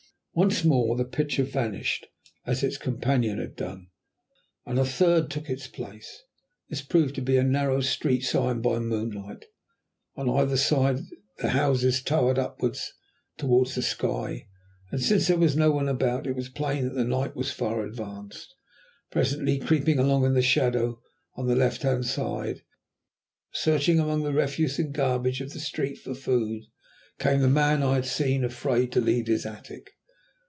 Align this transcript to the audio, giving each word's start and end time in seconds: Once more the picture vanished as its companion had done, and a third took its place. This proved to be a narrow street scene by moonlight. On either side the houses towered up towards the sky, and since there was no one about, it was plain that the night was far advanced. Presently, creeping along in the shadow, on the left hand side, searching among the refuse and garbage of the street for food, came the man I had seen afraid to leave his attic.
Once 0.33 0.63
more 0.63 0.95
the 0.95 1.03
picture 1.03 1.43
vanished 1.43 2.07
as 2.45 2.63
its 2.63 2.77
companion 2.77 3.37
had 3.37 3.53
done, 3.57 3.85
and 4.65 4.79
a 4.79 4.85
third 4.85 5.29
took 5.29 5.49
its 5.49 5.67
place. 5.67 6.23
This 6.69 6.81
proved 6.81 7.15
to 7.15 7.21
be 7.21 7.35
a 7.35 7.43
narrow 7.43 7.81
street 7.81 8.21
scene 8.23 8.61
by 8.61 8.79
moonlight. 8.79 9.43
On 10.15 10.29
either 10.29 10.55
side 10.55 10.99
the 11.39 11.49
houses 11.49 12.01
towered 12.01 12.39
up 12.39 12.61
towards 13.37 13.75
the 13.75 13.81
sky, 13.81 14.47
and 14.89 15.01
since 15.03 15.27
there 15.27 15.37
was 15.37 15.57
no 15.57 15.69
one 15.69 15.89
about, 15.89 16.25
it 16.25 16.31
was 16.37 16.47
plain 16.47 16.85
that 16.85 16.93
the 16.95 17.03
night 17.03 17.35
was 17.35 17.51
far 17.51 17.83
advanced. 17.83 18.55
Presently, 19.11 19.59
creeping 19.59 19.99
along 19.99 20.23
in 20.23 20.33
the 20.33 20.41
shadow, 20.41 21.01
on 21.35 21.47
the 21.47 21.57
left 21.57 21.81
hand 21.81 22.05
side, 22.05 22.61
searching 23.51 23.99
among 23.99 24.23
the 24.23 24.31
refuse 24.31 24.79
and 24.79 24.93
garbage 24.93 25.41
of 25.41 25.51
the 25.51 25.59
street 25.59 25.97
for 25.97 26.15
food, 26.15 26.63
came 27.19 27.41
the 27.41 27.49
man 27.49 27.83
I 27.83 27.95
had 27.95 28.05
seen 28.05 28.45
afraid 28.45 28.93
to 28.93 29.01
leave 29.01 29.27
his 29.27 29.45
attic. 29.45 29.91